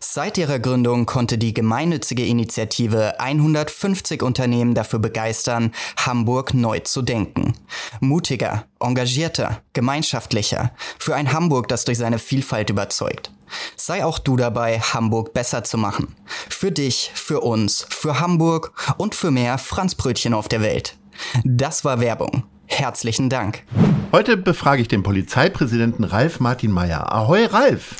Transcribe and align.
Seit 0.00 0.38
ihrer 0.38 0.58
Gründung 0.58 1.06
konnte 1.06 1.38
die 1.38 1.54
gemeinnützige 1.54 2.24
Initiative 2.24 3.18
150 3.20 4.22
Unternehmen 4.22 4.74
dafür 4.74 4.98
begeistern, 4.98 5.72
Hamburg 5.96 6.54
neu 6.54 6.80
zu 6.80 7.02
denken. 7.02 7.54
Mutiger, 8.00 8.64
engagierter, 8.80 9.62
gemeinschaftlicher, 9.72 10.72
für 10.98 11.14
ein 11.14 11.32
Hamburg, 11.32 11.68
das 11.68 11.84
durch 11.84 11.98
seine 11.98 12.18
Vielfalt 12.18 12.70
überzeugt. 12.70 13.30
Sei 13.76 14.04
auch 14.04 14.18
du 14.18 14.36
dabei, 14.36 14.80
Hamburg 14.80 15.34
besser 15.34 15.64
zu 15.64 15.78
machen. 15.78 16.14
Für 16.48 16.72
dich, 16.72 17.10
für 17.14 17.40
uns, 17.40 17.86
für 17.88 18.20
Hamburg 18.20 18.72
und 18.98 19.14
für 19.14 19.30
mehr 19.30 19.58
Franzbrötchen 19.58 20.34
auf 20.34 20.48
der 20.48 20.62
Welt. 20.62 20.96
Das 21.44 21.84
war 21.84 22.00
Werbung. 22.00 22.44
Herzlichen 22.66 23.28
Dank. 23.28 23.64
Heute 24.12 24.36
befrage 24.36 24.82
ich 24.82 24.88
den 24.88 25.02
Polizeipräsidenten 25.02 26.04
Ralf 26.04 26.40
Martin 26.40 26.70
Meyer. 26.70 27.12
Ahoi, 27.12 27.44
Ralf! 27.46 27.96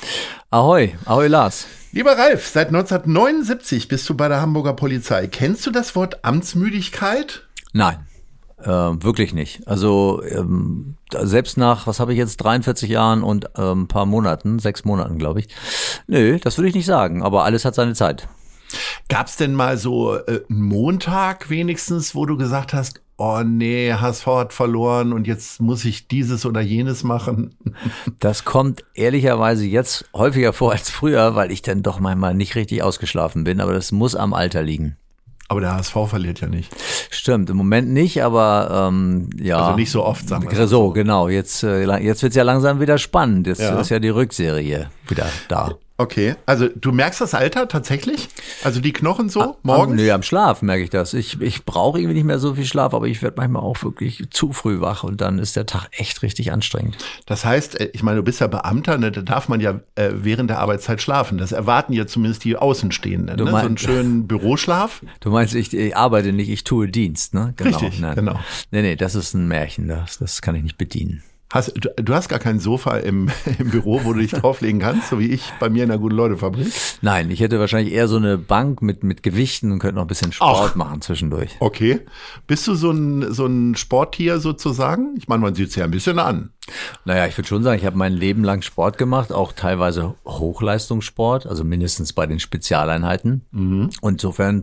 Ahoi, 0.52 0.94
ahoi 1.06 1.28
Lars. 1.28 1.66
Lieber 1.92 2.18
Ralf, 2.18 2.46
seit 2.46 2.66
1979 2.66 3.88
bist 3.88 4.06
du 4.06 4.14
bei 4.14 4.28
der 4.28 4.42
Hamburger 4.42 4.74
Polizei. 4.74 5.26
Kennst 5.26 5.66
du 5.66 5.70
das 5.70 5.96
Wort 5.96 6.26
Amtsmüdigkeit? 6.26 7.48
Nein, 7.72 8.06
äh, 8.62 8.68
wirklich 8.68 9.32
nicht. 9.32 9.66
Also 9.66 10.22
ähm, 10.28 10.96
selbst 11.10 11.56
nach, 11.56 11.86
was 11.86 12.00
habe 12.00 12.12
ich 12.12 12.18
jetzt, 12.18 12.36
43 12.36 12.90
Jahren 12.90 13.22
und 13.22 13.46
äh, 13.56 13.72
ein 13.72 13.88
paar 13.88 14.04
Monaten, 14.04 14.58
sechs 14.58 14.84
Monaten 14.84 15.16
glaube 15.16 15.40
ich. 15.40 15.48
Nö, 16.06 16.38
das 16.38 16.58
würde 16.58 16.68
ich 16.68 16.74
nicht 16.74 16.84
sagen, 16.84 17.22
aber 17.22 17.44
alles 17.44 17.64
hat 17.64 17.74
seine 17.74 17.94
Zeit. 17.94 18.28
Gab 19.08 19.28
es 19.28 19.36
denn 19.36 19.54
mal 19.54 19.78
so 19.78 20.16
äh, 20.16 20.42
einen 20.50 20.60
Montag 20.60 21.48
wenigstens, 21.48 22.14
wo 22.14 22.26
du 22.26 22.36
gesagt 22.36 22.74
hast, 22.74 23.00
oh 23.16 23.42
nee, 23.44 23.92
HSV 23.92 24.26
hat 24.26 24.52
verloren 24.52 25.12
und 25.12 25.26
jetzt 25.26 25.60
muss 25.60 25.84
ich 25.84 26.08
dieses 26.08 26.46
oder 26.46 26.60
jenes 26.60 27.04
machen. 27.04 27.54
Das 28.20 28.44
kommt 28.44 28.84
ehrlicherweise 28.94 29.64
jetzt 29.64 30.04
häufiger 30.14 30.52
vor 30.52 30.72
als 30.72 30.90
früher, 30.90 31.34
weil 31.34 31.50
ich 31.50 31.62
dann 31.62 31.82
doch 31.82 31.98
manchmal 31.98 32.34
nicht 32.34 32.54
richtig 32.54 32.82
ausgeschlafen 32.82 33.44
bin, 33.44 33.60
aber 33.60 33.72
das 33.72 33.90
muss 33.90 34.14
am 34.14 34.32
Alter 34.32 34.62
liegen. 34.62 34.96
Aber 35.48 35.60
der 35.60 35.74
HSV 35.74 35.96
verliert 36.06 36.40
ja 36.40 36.48
nicht. 36.48 36.74
Stimmt, 37.10 37.50
im 37.50 37.56
Moment 37.56 37.90
nicht, 37.90 38.22
aber 38.22 38.88
ähm, 38.88 39.28
ja. 39.38 39.58
Also 39.58 39.76
nicht 39.76 39.90
so 39.90 40.04
oft, 40.04 40.26
sagen 40.28 40.50
wir 40.50 40.56
so. 40.56 40.66
So, 40.66 40.90
genau. 40.92 41.28
Jetzt, 41.28 41.62
äh, 41.62 41.84
jetzt 41.98 42.22
wird's 42.22 42.36
ja 42.36 42.42
langsam 42.42 42.80
wieder 42.80 42.96
spannend. 42.96 43.46
Jetzt 43.46 43.60
ja. 43.60 43.78
ist 43.78 43.90
ja 43.90 43.98
die 43.98 44.08
Rückserie 44.08 44.88
wieder 45.08 45.26
da. 45.48 45.74
Okay, 46.02 46.34
also 46.46 46.66
du 46.68 46.90
merkst 46.90 47.20
das 47.20 47.32
Alter 47.32 47.68
tatsächlich? 47.68 48.28
Also 48.64 48.80
die 48.80 48.92
Knochen 48.92 49.28
so 49.28 49.56
morgens? 49.62 50.00
Nö, 50.00 50.10
am 50.10 50.24
Schlaf 50.24 50.60
merke 50.60 50.82
ich 50.82 50.90
das. 50.90 51.14
Ich, 51.14 51.40
ich 51.40 51.64
brauche 51.64 52.00
irgendwie 52.00 52.16
nicht 52.16 52.24
mehr 52.24 52.40
so 52.40 52.56
viel 52.56 52.64
Schlaf, 52.64 52.92
aber 52.92 53.06
ich 53.06 53.22
werde 53.22 53.36
manchmal 53.36 53.62
auch 53.62 53.84
wirklich 53.84 54.24
zu 54.30 54.52
früh 54.52 54.80
wach 54.80 55.04
und 55.04 55.20
dann 55.20 55.38
ist 55.38 55.54
der 55.54 55.64
Tag 55.66 55.90
echt 55.92 56.22
richtig 56.22 56.50
anstrengend. 56.50 56.96
Das 57.26 57.44
heißt, 57.44 57.80
äh, 57.80 57.90
ich 57.92 58.02
meine, 58.02 58.16
du 58.16 58.24
bist 58.24 58.40
ja 58.40 58.48
Beamter, 58.48 58.98
ne, 58.98 59.12
da 59.12 59.22
darf 59.22 59.48
man 59.48 59.60
ja 59.60 59.78
äh, 59.94 60.10
während 60.14 60.50
der 60.50 60.58
Arbeitszeit 60.58 61.00
schlafen. 61.00 61.38
Das 61.38 61.52
erwarten 61.52 61.92
ja 61.92 62.08
zumindest 62.08 62.42
die 62.42 62.56
Außenstehenden. 62.56 63.36
Ne? 63.36 63.48
so 63.48 63.56
einen 63.56 63.78
schönen 63.78 64.26
Büroschlaf. 64.26 65.02
Du 65.20 65.30
meinst, 65.30 65.54
ich, 65.54 65.72
ich, 65.72 65.96
arbeite 65.96 66.32
nicht, 66.32 66.48
ich 66.48 66.64
tue 66.64 66.88
Dienst, 66.88 67.32
ne? 67.32 67.54
Genau. 67.56 67.78
Richtig, 67.78 68.00
Nein. 68.00 68.16
genau. 68.16 68.40
Nee, 68.72 68.82
nee, 68.82 68.96
das 68.96 69.14
ist 69.14 69.34
ein 69.34 69.46
Märchen, 69.46 69.86
das, 69.86 70.18
das 70.18 70.42
kann 70.42 70.56
ich 70.56 70.64
nicht 70.64 70.78
bedienen. 70.78 71.22
Hast, 71.52 71.74
du, 71.76 71.90
du, 72.02 72.14
hast 72.14 72.30
gar 72.30 72.38
kein 72.38 72.58
Sofa 72.58 72.96
im, 72.96 73.28
im 73.58 73.70
Büro, 73.70 74.00
wo 74.04 74.14
du 74.14 74.20
dich 74.20 74.30
drauflegen 74.30 74.80
kannst, 74.80 75.10
so 75.10 75.18
wie 75.18 75.26
ich 75.26 75.52
bei 75.60 75.68
mir 75.68 75.82
in 75.82 75.90
der 75.90 75.98
Gute-Leute-Fabrik? 75.98 76.72
Nein, 77.02 77.30
ich 77.30 77.40
hätte 77.40 77.60
wahrscheinlich 77.60 77.92
eher 77.92 78.08
so 78.08 78.16
eine 78.16 78.38
Bank 78.38 78.80
mit, 78.80 79.04
mit 79.04 79.22
Gewichten 79.22 79.70
und 79.70 79.78
könnte 79.78 79.96
noch 79.96 80.02
ein 80.02 80.08
bisschen 80.08 80.32
Sport 80.32 80.70
Ach, 80.72 80.74
machen 80.76 81.02
zwischendurch. 81.02 81.56
Okay. 81.60 82.00
Bist 82.46 82.66
du 82.66 82.74
so 82.74 82.90
ein, 82.90 83.34
so 83.34 83.44
ein 83.44 83.76
Sporttier 83.76 84.40
sozusagen? 84.40 85.14
Ich 85.18 85.28
meine, 85.28 85.42
man 85.42 85.54
sieht 85.54 85.68
es 85.68 85.74
ja 85.74 85.84
ein 85.84 85.90
bisschen 85.90 86.18
an. 86.18 86.52
Naja, 87.04 87.26
ich 87.26 87.36
würde 87.36 87.48
schon 87.48 87.62
sagen, 87.62 87.78
ich 87.78 87.84
habe 87.84 87.98
mein 87.98 88.14
Leben 88.14 88.44
lang 88.44 88.62
Sport 88.62 88.96
gemacht, 88.96 89.30
auch 89.30 89.52
teilweise 89.52 90.14
Hochleistungssport, 90.24 91.46
also 91.46 91.64
mindestens 91.64 92.14
bei 92.14 92.26
den 92.26 92.40
Spezialeinheiten. 92.40 93.42
Mhm. 93.50 93.90
Und 94.00 94.14
insofern, 94.14 94.62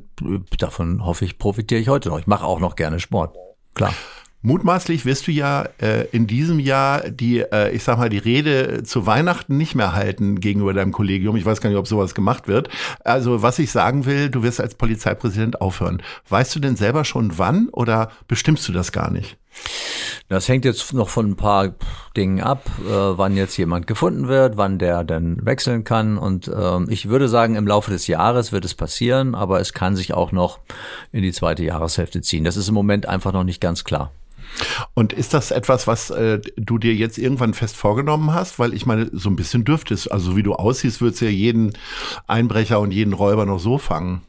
davon 0.57 1.05
hoffe 1.05 1.23
ich, 1.25 1.37
profitiere 1.37 1.79
ich 1.79 1.87
heute 1.87 2.09
noch. 2.09 2.17
Ich 2.17 2.25
mache 2.25 2.45
auch 2.45 2.59
noch 2.59 2.75
gerne 2.75 2.99
Sport. 2.99 3.35
Klar. 3.75 3.93
Mutmaßlich 4.41 5.05
wirst 5.05 5.27
du 5.27 5.31
ja 5.31 5.67
äh, 5.81 6.07
in 6.11 6.25
diesem 6.25 6.59
Jahr 6.59 7.09
die, 7.09 7.39
äh, 7.39 7.71
ich 7.71 7.83
sag 7.83 7.97
mal, 7.97 8.07
die 8.07 8.19
Rede 8.19 8.83
zu 8.83 9.05
Weihnachten 9.05 9.57
nicht 9.57 9.75
mehr 9.75 9.93
halten 9.93 10.39
gegenüber 10.39 10.73
deinem 10.73 10.93
Kollegium. 10.93 11.35
Ich 11.35 11.45
weiß 11.45 11.59
gar 11.59 11.69
nicht, 11.69 11.77
ob 11.77 11.87
sowas 11.87 12.15
gemacht 12.15 12.47
wird. 12.47 12.69
Also 13.03 13.41
was 13.41 13.59
ich 13.59 13.69
sagen 13.69 14.05
will, 14.05 14.29
du 14.29 14.41
wirst 14.41 14.61
als 14.61 14.75
Polizeipräsident 14.75 15.59
aufhören. 15.59 16.01
Weißt 16.29 16.55
du 16.55 16.61
denn 16.61 16.77
selber 16.77 17.03
schon 17.03 17.37
wann 17.37 17.67
oder 17.69 18.11
bestimmst 18.29 18.65
du 18.69 18.71
das 18.71 18.93
gar 18.93 19.11
nicht? 19.11 19.37
Das 20.29 20.47
hängt 20.47 20.63
jetzt 20.63 20.93
noch 20.93 21.09
von 21.09 21.31
ein 21.31 21.35
paar 21.35 21.75
Dingen 22.15 22.39
ab, 22.39 22.63
äh, 22.87 22.91
wann 22.91 23.35
jetzt 23.35 23.57
jemand 23.57 23.87
gefunden 23.87 24.29
wird, 24.29 24.55
wann 24.55 24.77
der 24.77 25.03
dann 25.03 25.45
wechseln 25.45 25.83
kann. 25.83 26.17
Und 26.17 26.47
äh, 26.47 26.83
ich 26.87 27.09
würde 27.09 27.27
sagen, 27.27 27.55
im 27.55 27.67
Laufe 27.67 27.91
des 27.91 28.07
Jahres 28.07 28.53
wird 28.53 28.63
es 28.63 28.73
passieren, 28.73 29.35
aber 29.35 29.59
es 29.59 29.73
kann 29.73 29.97
sich 29.97 30.13
auch 30.13 30.31
noch 30.31 30.59
in 31.11 31.23
die 31.23 31.33
zweite 31.33 31.65
Jahreshälfte 31.65 32.21
ziehen. 32.21 32.45
Das 32.45 32.55
ist 32.55 32.69
im 32.69 32.75
Moment 32.75 33.05
einfach 33.05 33.33
noch 33.33 33.43
nicht 33.43 33.59
ganz 33.59 33.83
klar. 33.83 34.13
Und 34.93 35.13
ist 35.13 35.33
das 35.33 35.51
etwas, 35.51 35.87
was 35.87 36.09
äh, 36.09 36.39
du 36.57 36.77
dir 36.77 36.93
jetzt 36.93 37.17
irgendwann 37.17 37.53
fest 37.53 37.75
vorgenommen 37.75 38.33
hast? 38.33 38.59
Weil 38.59 38.73
ich 38.73 38.85
meine, 38.85 39.09
so 39.13 39.29
ein 39.29 39.35
bisschen 39.35 39.63
dürftest, 39.63 40.11
also 40.11 40.35
wie 40.35 40.43
du 40.43 40.53
aussiehst, 40.53 41.01
würdest 41.01 41.21
du 41.21 41.25
ja 41.25 41.31
jeden 41.31 41.73
Einbrecher 42.27 42.79
und 42.79 42.91
jeden 42.91 43.13
Räuber 43.13 43.45
noch 43.45 43.59
so 43.59 43.77
fangen. 43.77 44.21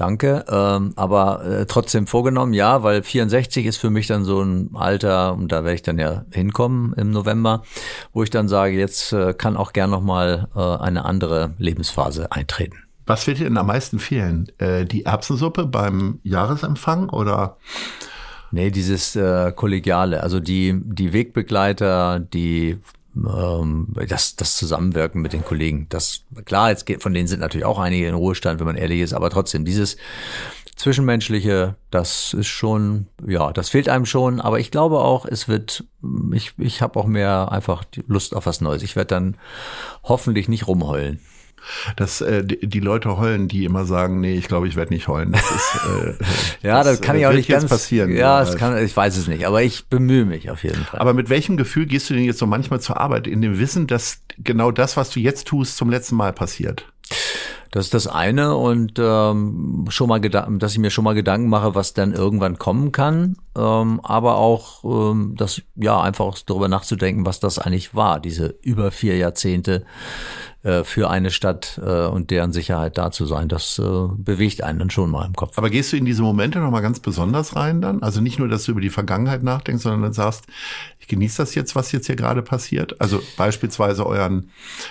Danke, 0.00 0.46
ähm, 0.48 0.94
aber 0.96 1.44
äh, 1.44 1.66
trotzdem 1.66 2.06
vorgenommen, 2.06 2.54
ja, 2.54 2.82
weil 2.82 3.02
64 3.02 3.66
ist 3.66 3.76
für 3.76 3.90
mich 3.90 4.06
dann 4.06 4.24
so 4.24 4.40
ein 4.40 4.70
Alter, 4.72 5.34
und 5.34 5.52
da 5.52 5.62
werde 5.62 5.74
ich 5.74 5.82
dann 5.82 5.98
ja 5.98 6.24
hinkommen 6.32 6.94
im 6.94 7.10
November, 7.10 7.64
wo 8.14 8.22
ich 8.22 8.30
dann 8.30 8.48
sage, 8.48 8.78
jetzt 8.78 9.12
äh, 9.12 9.34
kann 9.34 9.58
auch 9.58 9.74
gern 9.74 9.90
nochmal 9.90 10.48
äh, 10.56 10.58
eine 10.58 11.04
andere 11.04 11.52
Lebensphase 11.58 12.32
eintreten. 12.32 12.78
Was 13.04 13.26
wird 13.26 13.40
dir 13.40 13.44
denn 13.44 13.58
am 13.58 13.66
meisten 13.66 13.98
fehlen? 13.98 14.50
Äh, 14.56 14.86
die 14.86 15.04
Erbsensuppe 15.04 15.66
beim 15.66 16.20
Jahresempfang 16.22 17.10
oder 17.10 17.58
Nee, 18.52 18.70
dieses 18.70 19.14
äh, 19.16 19.52
Kollegiale, 19.52 20.22
also 20.22 20.40
die, 20.40 20.74
die 20.84 21.12
Wegbegleiter, 21.12 22.18
die 22.18 22.78
ähm, 23.16 23.88
das, 24.08 24.36
das 24.36 24.56
Zusammenwirken 24.56 25.22
mit 25.22 25.32
den 25.32 25.44
Kollegen. 25.44 25.86
Das 25.88 26.24
klar, 26.44 26.70
jetzt 26.70 26.86
geht, 26.86 27.02
von 27.02 27.14
denen 27.14 27.28
sind 27.28 27.40
natürlich 27.40 27.64
auch 27.64 27.78
einige 27.78 28.06
in 28.06 28.14
Ruhestand, 28.14 28.58
wenn 28.58 28.66
man 28.66 28.76
ehrlich 28.76 29.00
ist, 29.00 29.12
aber 29.12 29.30
trotzdem, 29.30 29.64
dieses 29.64 29.96
Zwischenmenschliche, 30.76 31.76
das 31.90 32.32
ist 32.32 32.46
schon, 32.46 33.06
ja, 33.26 33.52
das 33.52 33.68
fehlt 33.68 33.88
einem 33.88 34.06
schon, 34.06 34.40
aber 34.40 34.58
ich 34.58 34.70
glaube 34.70 35.00
auch, 35.00 35.26
es 35.26 35.46
wird, 35.46 35.84
ich, 36.32 36.54
ich 36.56 36.80
habe 36.80 36.98
auch 36.98 37.06
mehr 37.06 37.52
einfach 37.52 37.84
Lust 38.06 38.34
auf 38.34 38.46
was 38.46 38.60
Neues. 38.60 38.82
Ich 38.82 38.96
werde 38.96 39.08
dann 39.08 39.36
hoffentlich 40.02 40.48
nicht 40.48 40.66
rumheulen 40.66 41.20
dass 41.96 42.20
äh, 42.20 42.44
die, 42.44 42.80
Leute 42.80 43.16
heulen, 43.16 43.48
die 43.48 43.64
immer 43.64 43.84
sagen, 43.84 44.20
nee, 44.20 44.34
ich 44.34 44.48
glaube, 44.48 44.68
ich 44.68 44.76
werde 44.76 44.92
nicht 44.92 45.08
heulen. 45.08 45.32
Das 45.32 45.50
ist, 45.50 45.80
äh, 45.86 46.14
ja, 46.66 46.82
das, 46.82 46.98
das 46.98 47.00
kann 47.00 47.16
ich 47.16 47.26
auch 47.26 47.32
nicht 47.32 47.48
ganz 47.48 47.66
passieren. 47.66 48.14
Ja, 48.14 48.40
das 48.40 48.56
kann, 48.56 48.76
ich 48.84 48.96
weiß 48.96 49.16
es 49.16 49.28
nicht, 49.28 49.46
aber 49.46 49.62
ich 49.62 49.86
bemühe 49.86 50.24
mich 50.24 50.50
auf 50.50 50.64
jeden 50.64 50.84
Fall. 50.84 51.00
Aber 51.00 51.14
mit 51.14 51.28
welchem 51.28 51.56
Gefühl 51.56 51.86
gehst 51.86 52.10
du 52.10 52.14
denn 52.14 52.24
jetzt 52.24 52.38
so 52.38 52.46
manchmal 52.46 52.80
zur 52.80 52.98
Arbeit, 52.98 53.26
in 53.26 53.40
dem 53.40 53.58
Wissen, 53.58 53.86
dass 53.86 54.20
genau 54.38 54.70
das, 54.70 54.96
was 54.96 55.10
du 55.10 55.20
jetzt 55.20 55.46
tust, 55.48 55.76
zum 55.76 55.90
letzten 55.90 56.16
Mal 56.16 56.32
passiert? 56.32 56.86
Das 57.72 57.84
ist 57.84 57.94
das 57.94 58.08
eine 58.08 58.56
und 58.56 58.94
ähm, 58.98 59.84
schon 59.90 60.08
mal 60.08 60.18
dass 60.18 60.72
ich 60.72 60.78
mir 60.78 60.90
schon 60.90 61.04
mal 61.04 61.14
Gedanken 61.14 61.48
mache, 61.48 61.76
was 61.76 61.94
dann 61.94 62.12
irgendwann 62.12 62.58
kommen 62.58 62.90
kann, 62.90 63.36
ähm, 63.56 64.00
aber 64.02 64.38
auch 64.38 64.82
ähm, 64.82 65.34
das 65.36 65.62
ja 65.76 66.00
einfach 66.00 66.36
darüber 66.44 66.66
nachzudenken, 66.66 67.26
was 67.26 67.38
das 67.38 67.60
eigentlich 67.60 67.94
war, 67.94 68.18
diese 68.18 68.56
über 68.62 68.90
vier 68.90 69.16
Jahrzehnte 69.16 69.84
äh, 70.62 70.84
für 70.84 71.08
eine 71.08 71.30
Stadt 71.30 71.80
äh, 71.82 72.06
und 72.06 72.30
deren 72.30 72.52
Sicherheit 72.52 72.98
da 72.98 73.10
zu 73.10 73.24
sein. 73.26 73.48
Das 73.48 73.78
äh, 73.78 73.82
bewegt 74.16 74.62
einen 74.62 74.78
dann 74.78 74.90
schon 74.90 75.10
mal 75.10 75.24
im 75.26 75.34
Kopf. 75.34 75.56
Aber 75.56 75.70
gehst 75.70 75.92
du 75.92 75.96
in 75.96 76.04
diese 76.04 76.22
Momente 76.22 76.58
nochmal 76.58 76.82
ganz 76.82 77.00
besonders 77.00 77.56
rein 77.56 77.80
dann? 77.80 78.02
Also 78.02 78.20
nicht 78.20 78.38
nur, 78.38 78.48
dass 78.48 78.64
du 78.64 78.72
über 78.72 78.80
die 78.80 78.90
Vergangenheit 78.90 79.42
nachdenkst, 79.42 79.82
sondern 79.82 80.02
dann 80.02 80.12
sagst, 80.12 80.44
ich 80.98 81.08
genieße 81.08 81.38
das 81.38 81.54
jetzt, 81.54 81.74
was 81.76 81.92
jetzt 81.92 82.06
hier 82.06 82.16
gerade 82.16 82.42
passiert. 82.42 83.00
Also 83.00 83.22
beispielsweise 83.36 84.06
euren 84.06 84.50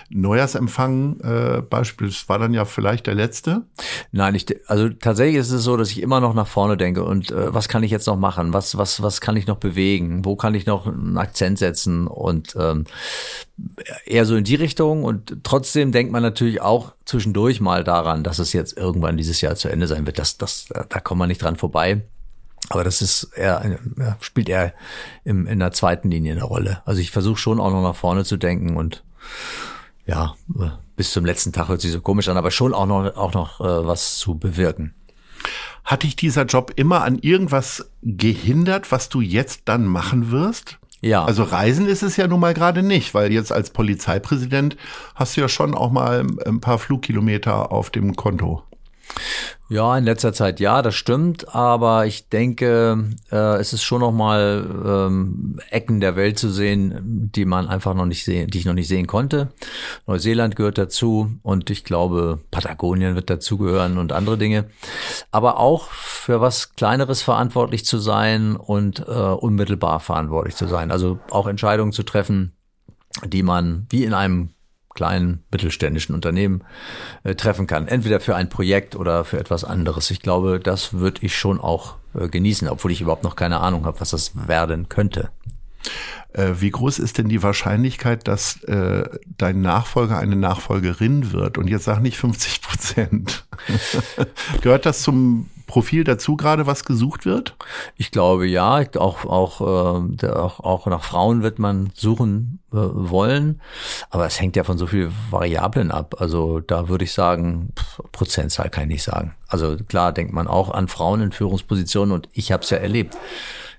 Neujahrsempfang, 0.10 1.20
äh, 1.20 1.62
beispielsweise 1.62 2.30
war 2.30 2.40
dann 2.40 2.54
ja 2.54 2.66
vielleicht 2.66 3.08
der 3.08 3.16
letzte. 3.16 3.64
Nein, 4.12 4.36
ich, 4.36 4.46
also 4.68 4.90
tatsächlich 4.90 5.36
ist 5.36 5.52
es 5.52 5.64
so, 5.64 5.78
dass 5.78 5.92
ich 5.92 6.02
immer 6.02 6.20
noch 6.20 6.34
nach 6.34 6.48
vorne 6.48 6.78
denke 6.78 7.04
und 7.04 7.32
äh, 7.32 7.54
was 7.54 7.70
kann 7.70 7.84
ich 7.84 7.92
jetzt 7.92 8.08
noch 8.08 8.18
machen? 8.18 8.54
Was, 8.54 8.78
was, 8.78 9.02
was 9.04 9.22
kann 9.22 9.36
ich 9.36 9.48
noch 9.48 9.58
bewegen? 9.58 10.26
Wo 10.26 10.36
kann 10.36 10.56
ich 10.56 10.66
noch 10.66 10.88
einen 10.88 11.18
Akzent 11.18 11.60
setzen? 11.60 12.08
Und 12.08 12.56
ähm, 12.60 12.86
eher 14.06 14.26
so 14.26 14.36
in 14.36 14.44
die 14.44 14.56
Richtung 14.56 15.04
und 15.04 15.44
trotzdem 15.44 15.59
trotzdem 15.60 15.92
denkt 15.92 16.14
man 16.14 16.24
natürlich 16.24 16.62
auch 16.62 16.94
zwischendurch 17.04 17.60
mal 17.60 17.84
daran, 17.84 18.24
dass 18.24 18.40
es 18.40 18.54
jetzt 18.54 18.78
irgendwann 18.78 19.18
dieses 19.18 19.42
Jahr 19.42 19.56
zu 19.56 19.68
Ende 19.68 19.88
sein 19.88 20.06
wird. 20.06 20.18
Das, 20.18 20.38
das, 20.38 20.68
da 20.70 21.00
kommt 21.02 21.20
man 21.20 21.28
nicht 21.28 21.42
dran 21.42 21.58
vorbei. 21.58 22.02
Aber 22.70 22.86
das 22.86 23.02
ist 23.02 23.24
eher, 23.36 23.78
spielt 24.22 24.48
eher 24.48 24.74
im, 25.26 25.48
in 25.48 25.60
der 25.60 25.74
zweiten 25.74 26.10
Linie 26.10 26.32
eine 26.32 26.44
Rolle. 26.44 26.82
Also 26.86 27.02
ich 27.02 27.12
versuche 27.12 27.38
schon 27.38 27.60
auch 27.60 27.72
noch 27.72 27.84
nach 27.84 27.96
vorne 27.96 28.24
zu 28.24 28.38
denken 28.38 28.78
und 28.78 29.04
ja, 30.06 30.36
bis 30.96 31.12
zum 31.12 31.26
letzten 31.26 31.52
Tag 31.52 31.68
hört 31.68 31.82
sich 31.82 31.92
so 31.92 32.00
komisch 32.00 32.30
an, 32.30 32.38
aber 32.38 32.52
schon 32.52 32.74
auch 32.74 32.86
noch, 32.86 33.18
auch 33.18 33.34
noch 33.34 33.60
äh, 33.60 33.86
was 33.86 34.18
zu 34.18 34.36
bewirken. 34.36 34.94
Hat 35.84 36.04
dich 36.04 36.16
dieser 36.16 36.46
Job 36.46 36.72
immer 36.78 37.04
an 37.04 37.20
irgendwas 37.20 37.92
gehindert, 38.02 38.94
was 38.94 39.10
du 39.10 39.20
jetzt 39.20 39.64
dann 39.66 39.86
machen 39.86 40.32
wirst? 40.32 40.79
Ja. 41.02 41.24
Also 41.24 41.44
Reisen 41.44 41.88
ist 41.88 42.04
es 42.04 42.18
ja 42.18 42.28
nun 42.28 42.40
mal 42.40 42.54
gerade 42.54 42.84
nicht, 42.84 43.14
weil 43.14 43.32
jetzt 43.32 43.52
als 43.52 43.70
Polizeipräsident 43.70 44.76
hast 45.16 45.38
du 45.38 45.42
ja 45.42 45.50
schon 45.50 45.74
auch 45.74 45.92
mal 45.92 46.26
ein 46.46 46.60
paar 46.60 46.78
Flugkilometer 46.78 47.72
auf 47.72 47.90
dem 47.90 48.16
Konto. 48.16 48.64
Ja, 49.72 49.96
in 49.96 50.04
letzter 50.04 50.34
Zeit 50.34 50.60
ja, 50.60 50.82
das 50.82 50.96
stimmt, 50.96 51.54
aber 51.54 52.08
ich 52.08 52.28
denke, 52.28 53.06
äh, 53.32 53.58
es 53.58 53.72
ist 53.72 53.84
schon 53.84 54.02
noch 54.02 54.12
mal 54.12 54.66
ähm, 54.84 55.60
Ecken 55.70 56.00
der 56.00 56.16
Welt 56.16 56.40
zu 56.40 56.50
sehen, 56.50 57.30
die 57.32 57.46
man 57.46 57.68
einfach 57.68 57.94
noch 57.94 58.08
nicht 58.08 58.26
sehen, 58.26 58.50
die 58.50 58.58
ich 58.58 58.66
noch 58.66 58.74
nicht 58.74 58.88
sehen 58.88 59.06
konnte. 59.06 59.50
Neuseeland 60.08 60.56
gehört 60.56 60.80
dazu 60.80 61.32
und 61.44 61.70
ich 61.70 61.84
glaube, 61.84 62.40
Patagonien 62.50 63.14
wird 63.14 63.30
dazugehören 63.30 64.00
und 64.00 64.12
andere 64.12 64.40
Dinge. 64.40 64.66
Aber 65.30 65.60
auch 65.60 65.92
für 65.92 66.42
was 66.42 66.74
Kleineres 66.74 67.22
verantwortlich 67.22 67.86
zu 67.86 68.00
sein 68.00 68.56
und 68.56 69.08
äh, 69.08 69.12
unmittelbar 69.12 70.00
verantwortlich 70.00 70.56
zu 70.56 70.68
sein. 70.68 70.90
Also 70.90 71.20
auch 71.30 71.46
Entscheidungen 71.46 71.92
zu 71.92 72.02
treffen, 72.02 72.54
die 73.24 73.44
man 73.44 73.86
wie 73.92 74.04
in 74.04 74.16
einem 74.16 74.50
kleinen 75.00 75.46
mittelständischen 75.50 76.14
Unternehmen 76.14 76.62
äh, 77.24 77.34
treffen 77.34 77.68
kann. 77.68 77.88
Entweder 77.88 78.20
für 78.20 78.36
ein 78.36 78.50
Projekt 78.50 78.98
oder 78.98 79.24
für 79.24 79.40
etwas 79.40 79.64
anderes. 79.64 80.12
Ich 80.12 80.20
glaube, 80.20 80.60
das 80.60 80.92
würde 80.92 81.22
ich 81.22 81.38
schon 81.38 81.58
auch 81.58 81.96
äh, 82.14 82.28
genießen, 82.28 82.68
obwohl 82.68 82.92
ich 82.92 83.00
überhaupt 83.00 83.24
noch 83.24 83.38
keine 83.38 83.62
Ahnung 83.62 83.86
habe, 83.86 84.02
was 84.02 84.10
das 84.10 84.34
werden 84.50 84.90
könnte. 84.90 85.30
Äh, 86.34 86.56
wie 86.60 86.70
groß 86.70 87.00
ist 87.00 87.18
denn 87.18 87.30
die 87.30 87.42
Wahrscheinlichkeit, 87.42 88.28
dass 88.28 88.62
äh, 88.64 89.08
dein 89.38 89.62
Nachfolger 89.62 90.20
eine 90.20 90.36
Nachfolgerin 90.36 91.32
wird? 91.32 91.58
Und 91.58 91.70
jetzt 91.70 91.86
sag 91.86 92.02
nicht 92.02 92.18
50 92.18 92.62
Prozent. 92.62 93.46
Gehört 94.62 94.86
das 94.86 95.02
zum 95.02 95.50
Profil 95.70 96.04
dazu 96.04 96.36
gerade, 96.36 96.66
was 96.66 96.84
gesucht 96.84 97.28
wird? 97.28 97.56
Ich 97.96 98.10
glaube 98.10 98.48
ja. 98.48 98.84
Auch, 98.98 99.24
auch, 99.26 99.62
äh, 99.62 100.28
auch, 100.28 100.60
auch 100.62 100.88
nach 100.88 101.04
Frauen 101.04 101.44
wird 101.44 101.60
man 101.60 101.92
suchen 101.94 102.60
äh, 102.72 102.78
wollen. 102.78 103.62
Aber 104.10 104.26
es 104.26 104.42
hängt 104.42 104.56
ja 104.56 104.64
von 104.64 104.80
so 104.80 104.88
vielen 104.88 105.14
Variablen 105.30 105.92
ab. 105.92 106.16
Also 106.18 106.60
da 106.60 106.90
würde 106.90 107.06
ich 107.06 107.14
sagen, 107.14 107.72
pff, 107.78 108.02
Prozentzahl 108.12 108.72
kann 108.72 108.86
ich 108.86 108.90
nicht 108.90 109.04
sagen. 109.04 109.36
Also 109.48 109.78
klar 109.78 110.12
denkt 110.12 110.34
man 110.34 110.48
auch 110.48 110.72
an 110.72 110.88
Frauen 110.88 111.22
in 111.22 111.32
Führungspositionen 111.32 112.14
und 112.14 112.28
ich 112.34 112.52
habe 112.52 112.64
es 112.64 112.72
ja 112.72 112.78
erlebt. 112.78 113.16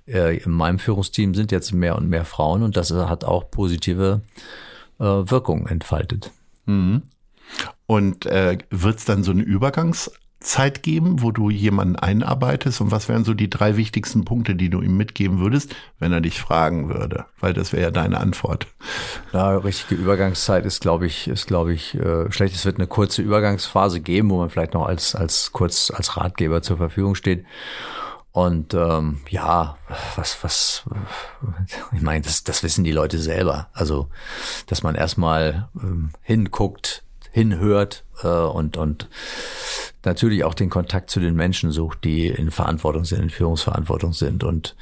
Äh, 0.07 0.37
in 0.37 0.53
meinem 0.53 0.79
Führungsteam 0.79 1.35
sind 1.35 1.51
jetzt 1.51 1.73
mehr 1.73 1.97
und 1.97 2.09
mehr 2.09 2.25
Frauen 2.25 2.63
und 2.63 2.77
das 2.77 2.93
hat 2.93 3.25
auch 3.25 3.51
positive 3.51 4.21
äh, 5.01 5.05
Wirkungen 5.05 5.67
entfaltet. 5.67 6.31
Mhm. 6.67 7.03
Und 7.87 8.27
äh, 8.27 8.59
wird 8.71 8.99
es 8.99 9.05
dann 9.07 9.25
so 9.25 9.33
eine 9.33 9.43
Übergangs 9.43 10.13
Zeit 10.41 10.83
geben, 10.83 11.21
wo 11.23 11.31
du 11.31 11.51
jemanden 11.51 11.97
einarbeitest? 11.97 12.81
Und 12.81 12.91
was 12.91 13.09
wären 13.09 13.25
so 13.25 13.35
die 13.35 13.51
drei 13.51 13.77
wichtigsten 13.77 14.25
Punkte, 14.25 14.55
die 14.55 14.71
du 14.71 14.81
ihm 14.81 14.97
mitgeben 14.97 15.39
würdest, 15.39 15.75
wenn 15.99 16.13
er 16.13 16.23
dich 16.23 16.41
fragen 16.41 16.89
würde? 16.89 17.27
Weil 17.41 17.53
das 17.53 17.73
wäre 17.73 17.83
ja 17.83 17.91
deine 17.91 18.19
Antwort. 18.19 18.67
Na, 19.33 19.57
richtige 19.59 20.01
Übergangszeit 20.01 20.65
ist, 20.65 20.81
glaube 20.81 21.07
ich, 21.07 21.29
ist, 21.29 21.47
glaube 21.47 21.75
ich, 21.75 21.95
äh, 21.95 22.33
schlecht. 22.33 22.55
Es 22.55 22.65
wird 22.65 22.79
eine 22.79 22.87
kurze 22.87 23.21
Übergangsphase 23.21 24.01
geben, 24.01 24.31
wo 24.31 24.39
man 24.39 24.49
vielleicht 24.49 24.75
noch 24.75 24.87
als, 24.87 25.15
als 25.15 25.53
kurz 25.53 25.91
als 25.91 26.17
Ratgeber 26.17 26.63
zur 26.63 26.79
Verfügung 26.79 27.15
steht. 27.15 27.45
Und 28.33 28.75
ähm, 28.75 29.21
ja, 29.29 29.77
was, 30.17 30.43
was, 30.43 30.85
ich 31.93 32.01
meine, 32.01 32.23
das, 32.23 32.45
das 32.45 32.63
wissen 32.63 32.85
die 32.85 32.93
Leute 32.93 33.19
selber. 33.19 33.69
Also, 33.73 34.09
dass 34.67 34.83
man 34.83 34.95
erstmal 34.95 35.69
ähm, 35.83 36.11
hinguckt, 36.23 37.03
hinhört 37.32 38.05
äh, 38.23 38.29
und, 38.29 38.77
und 38.77 39.09
natürlich 40.05 40.44
auch 40.44 40.55
den 40.55 40.71
Kontakt 40.71 41.11
zu 41.11 41.21
den 41.21 41.35
Menschen 41.35 41.73
sucht, 41.73 42.05
die 42.05 42.29
in 42.29 42.50
Verantwortung 42.50 43.05
sind, 43.05 43.23
in 43.23 43.31
Führungsverantwortung 43.31 44.12
sind 44.12 44.44
und 44.44 44.77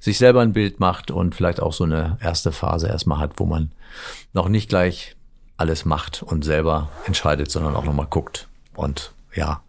sich 0.00 0.18
selber 0.18 0.40
ein 0.40 0.52
Bild 0.52 0.80
macht 0.80 1.10
und 1.10 1.34
vielleicht 1.34 1.60
auch 1.60 1.72
so 1.72 1.84
eine 1.84 2.18
erste 2.20 2.52
Phase 2.52 2.88
erstmal 2.88 3.18
hat, 3.18 3.32
wo 3.36 3.46
man 3.46 3.72
noch 4.32 4.48
nicht 4.48 4.68
gleich 4.68 5.16
alles 5.56 5.84
macht 5.84 6.22
und 6.22 6.44
selber 6.44 6.90
entscheidet, 7.06 7.50
sondern 7.50 7.76
auch 7.76 7.84
nochmal 7.84 8.08
guckt 8.08 8.48
und 8.74 9.12
ja, 9.34 9.62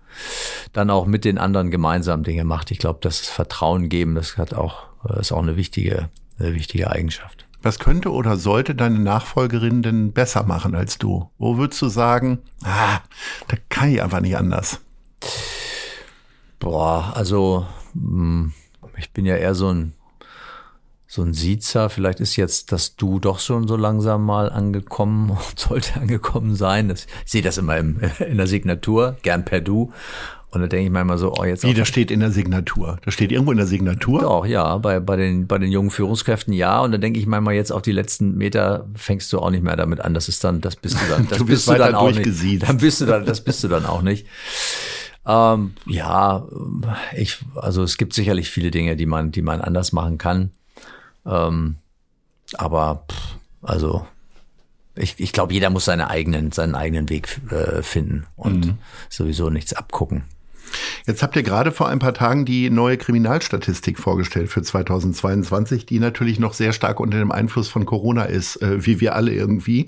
dann 0.74 0.90
auch 0.90 1.06
mit 1.06 1.26
den 1.26 1.38
anderen 1.38 1.72
gemeinsam 1.72 2.24
Dinge 2.24 2.44
macht. 2.44 2.72
Ich 2.72 2.80
glaube, 2.80 3.00
das 3.02 3.20
Vertrauen 3.20 3.90
geben, 3.90 4.16
das 4.16 4.38
hat 4.38 4.54
auch, 4.54 4.88
ist 5.20 5.32
auch 5.32 5.42
eine 5.42 5.56
wichtige, 5.56 6.10
eine 6.40 6.56
wichtige 6.56 6.90
Eigenschaft. 6.90 7.45
Was 7.66 7.80
könnte 7.80 8.12
oder 8.12 8.38
sollte 8.38 8.76
deine 8.76 9.00
Nachfolgerin 9.00 9.82
denn 9.82 10.14
besser 10.14 10.44
machen 10.44 10.76
als 10.76 11.00
du? 11.00 11.32
Wo 11.40 11.58
würdest 11.58 11.82
du 11.82 11.88
sagen, 11.88 12.38
ah, 12.64 13.00
da 13.48 13.58
kann 13.70 13.90
ich 13.90 14.04
einfach 14.04 14.20
nicht 14.20 14.38
anders? 14.38 14.82
Boah, 16.60 17.14
also 17.16 17.66
hm, 17.94 18.54
ich 18.98 19.12
bin 19.14 19.26
ja 19.26 19.36
eher 19.36 19.56
so 19.56 19.70
ein 19.70 19.94
so 21.08 21.24
ein 21.24 21.34
Siezer. 21.34 21.90
Vielleicht 21.90 22.20
ist 22.20 22.36
jetzt 22.36 22.72
das 22.72 22.98
Du 22.98 23.20
doch 23.20 23.40
schon 23.40 23.68
so 23.68 23.76
langsam 23.76 24.24
mal 24.24 24.52
angekommen 24.52 25.32
und 25.32 25.60
sollte 25.60 26.00
angekommen 26.00 26.54
sein. 26.54 26.92
ich 26.92 27.08
sehe 27.26 27.42
das 27.42 27.58
immer 27.58 27.78
im, 27.78 28.00
in 28.20 28.38
der 28.38 28.46
Signatur, 28.46 29.18
gern 29.24 29.44
per 29.44 29.62
Du. 29.62 29.92
Und 30.56 30.62
da 30.62 30.68
denke 30.68 30.86
ich 30.86 30.92
manchmal 30.92 31.18
so, 31.18 31.34
oh, 31.38 31.44
jetzt. 31.44 31.64
Wie, 31.64 31.74
das 31.74 31.90
steht 31.90 32.12
in 32.12 32.22
der 32.22 32.32
Signatur. 32.32 32.98
Das 33.04 33.14
steht 33.14 33.34
irgendwo 33.34 33.52
in 33.52 33.58
der 33.58 33.68
Signatur? 33.68 34.22
Doch, 34.22 34.46
ja, 34.46 34.78
bei, 34.78 35.02
bei, 35.02 35.18
den, 35.18 35.48
bei 35.48 35.58
den 35.58 35.70
jungen 35.70 35.92
Führungskräften 35.92 36.54
ja. 36.54 36.80
Und 36.80 36.94
da 36.94 36.98
denke 36.98 37.20
ich 37.20 37.28
manchmal 37.28 37.56
jetzt 37.56 37.72
auf 37.72 37.82
die 37.82 37.92
letzten 37.92 38.38
Meter 38.38 38.88
fängst 38.96 39.34
du 39.34 39.40
auch 39.40 39.50
nicht 39.50 39.64
mehr 39.64 39.76
damit 39.76 40.00
an. 40.00 40.14
Das 40.14 40.30
ist 40.30 40.46
dann, 40.46 40.62
das 40.62 40.78
bist 40.78 40.96
du 40.96 41.06
dann, 41.10 41.28
das 41.30 41.40
du 41.40 41.46
bist, 41.46 41.68
bist 41.68 41.76
du 41.76 41.78
dann 41.78 41.94
auch 41.94 42.10
nicht. 42.10 42.64
Dann 42.64 42.78
bist 42.78 43.02
du 43.02 43.06
dann, 43.06 43.26
das 43.26 43.44
bist 43.44 43.66
du 43.66 43.68
dann 43.68 43.86
auch 43.86 44.02
nicht. 44.02 44.28
Ähm, 45.28 45.74
ja, 45.88 46.48
ich, 47.14 47.40
also 47.56 47.84
es 47.84 47.98
gibt 47.98 48.14
sicherlich 48.14 48.50
viele 48.50 48.72
Dinge, 48.72 48.96
die 48.96 49.08
man, 49.08 49.32
die 49.32 49.42
man 49.42 49.60
anders 49.60 49.92
machen 49.92 50.18
kann. 50.18 50.52
Ähm, 51.26 51.76
aber, 52.54 53.04
pff, 53.12 53.36
also, 53.62 54.06
ich, 54.96 55.16
ich 55.18 55.34
glaube, 55.34 55.54
jeder 55.54 55.70
muss 55.70 55.84
seine 55.86 56.10
eigenen, 56.10 56.54
seinen 56.54 56.76
eigenen 56.76 57.10
Weg 57.10 57.42
äh, 57.52 57.82
finden 57.84 58.26
und 58.38 58.66
mhm. 58.68 58.78
sowieso 59.10 59.50
nichts 59.50 59.74
abgucken. 59.74 60.24
Jetzt 61.06 61.22
habt 61.22 61.36
ihr 61.36 61.44
gerade 61.44 61.72
vor 61.72 61.88
ein 61.88 62.00
paar 62.00 62.14
Tagen 62.14 62.46
die 62.46 62.70
neue 62.70 62.98
Kriminalstatistik 62.98 64.00
vorgestellt 64.00 64.50
für 64.50 64.62
2022, 64.62 65.86
die 65.86 66.00
natürlich 66.00 66.40
noch 66.40 66.54
sehr 66.54 66.74
stark 66.74 67.00
unter 67.00 67.20
dem 67.20 67.32
Einfluss 67.32 67.70
von 67.70 67.86
Corona 67.86 68.24
ist, 68.24 68.62
äh, 68.62 68.86
wie 68.86 69.00
wir 69.00 69.16
alle 69.16 69.32
irgendwie. 69.32 69.86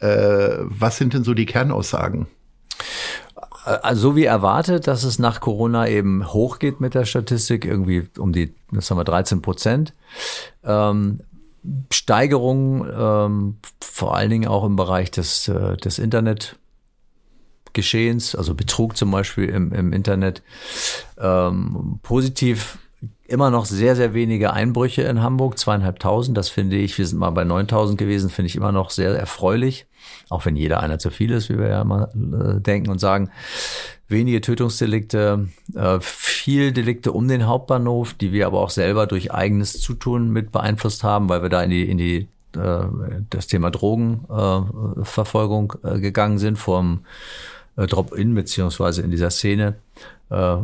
Äh, 0.00 0.58
was 0.60 0.96
sind 0.96 1.14
denn 1.14 1.24
so 1.24 1.34
die 1.34 1.46
Kernaussagen? 1.46 2.26
Also 3.64 4.10
so 4.10 4.16
wie 4.16 4.24
erwartet, 4.24 4.86
dass 4.86 5.02
es 5.02 5.18
nach 5.18 5.40
Corona 5.40 5.88
eben 5.88 6.32
hochgeht 6.32 6.80
mit 6.80 6.94
der 6.94 7.04
Statistik, 7.04 7.64
irgendwie 7.64 8.08
um 8.16 8.32
die, 8.32 8.54
das 8.70 8.90
haben 8.90 8.98
wir 8.98 9.04
13 9.04 9.42
Prozent. 9.42 9.92
Ähm, 10.62 11.20
Steigerung 11.90 12.86
ähm, 12.88 13.56
vor 13.80 14.16
allen 14.16 14.30
Dingen 14.30 14.46
auch 14.46 14.64
im 14.64 14.76
Bereich 14.76 15.10
des, 15.10 15.48
äh, 15.48 15.76
des 15.76 15.98
Internet 15.98 16.56
Geschehens, 17.76 18.34
also 18.34 18.54
Betrug 18.54 18.96
zum 18.96 19.12
Beispiel 19.12 19.48
im, 19.48 19.72
im 19.72 19.92
Internet. 19.92 20.42
Ähm, 21.18 22.00
positiv 22.02 22.78
immer 23.28 23.50
noch 23.50 23.66
sehr, 23.66 23.96
sehr 23.96 24.14
wenige 24.14 24.52
Einbrüche 24.52 25.02
in 25.02 25.22
Hamburg, 25.22 25.58
zweieinhalbtausend. 25.58 26.36
Das 26.36 26.48
finde 26.48 26.76
ich, 26.76 26.98
wir 26.98 27.06
sind 27.06 27.18
mal 27.18 27.30
bei 27.30 27.44
9000 27.44 27.98
gewesen, 27.98 28.30
finde 28.30 28.48
ich 28.48 28.56
immer 28.56 28.72
noch 28.72 28.90
sehr 28.90 29.16
erfreulich. 29.16 29.86
Auch 30.28 30.44
wenn 30.46 30.56
jeder 30.56 30.80
einer 30.80 30.98
zu 30.98 31.10
viel 31.10 31.30
ist, 31.32 31.50
wie 31.50 31.58
wir 31.58 31.68
ja 31.68 31.84
mal 31.84 32.10
äh, 32.14 32.60
denken 32.60 32.90
und 32.90 32.98
sagen. 32.98 33.30
Wenige 34.08 34.40
Tötungsdelikte, 34.40 35.48
äh, 35.74 35.98
viel 36.00 36.72
Delikte 36.72 37.12
um 37.12 37.28
den 37.28 37.46
Hauptbahnhof, 37.46 38.14
die 38.14 38.32
wir 38.32 38.46
aber 38.46 38.60
auch 38.60 38.70
selber 38.70 39.06
durch 39.06 39.32
eigenes 39.32 39.78
Zutun 39.80 40.30
mit 40.30 40.50
beeinflusst 40.52 41.04
haben, 41.04 41.28
weil 41.28 41.42
wir 41.42 41.50
da 41.50 41.62
in 41.62 41.70
die, 41.70 41.90
in 41.90 41.98
die 41.98 42.28
äh, 42.56 42.86
das 43.30 43.46
Thema 43.48 43.70
Drogenverfolgung 43.70 45.74
äh, 45.82 45.98
gegangen 46.00 46.38
sind 46.38 46.58
vom 46.58 47.00
äh, 47.76 47.86
Drop-in 47.86 48.34
beziehungsweise 48.34 49.02
in 49.02 49.10
dieser 49.10 49.30
Szene. 49.30 49.76
Äh, 50.30 50.56